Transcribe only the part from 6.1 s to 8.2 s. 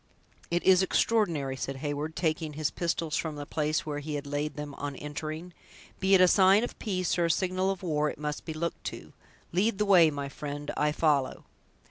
it a sign of peace or a signal of war, it